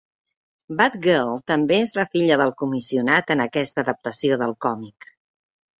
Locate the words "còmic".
4.69-5.13